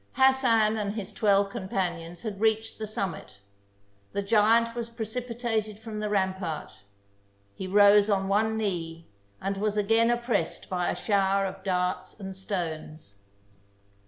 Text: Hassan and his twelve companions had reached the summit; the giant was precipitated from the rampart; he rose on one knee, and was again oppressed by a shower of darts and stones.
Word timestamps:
Hassan 0.13 0.77
and 0.77 0.95
his 0.95 1.13
twelve 1.13 1.51
companions 1.51 2.21
had 2.21 2.41
reached 2.41 2.79
the 2.79 2.87
summit; 2.87 3.37
the 4.13 4.23
giant 4.23 4.73
was 4.75 4.89
precipitated 4.89 5.77
from 5.77 5.99
the 5.99 6.09
rampart; 6.09 6.71
he 7.53 7.67
rose 7.67 8.09
on 8.09 8.27
one 8.27 8.57
knee, 8.57 9.07
and 9.39 9.57
was 9.57 9.77
again 9.77 10.09
oppressed 10.09 10.67
by 10.71 10.89
a 10.89 10.95
shower 10.95 11.45
of 11.45 11.61
darts 11.63 12.19
and 12.19 12.35
stones. 12.35 13.19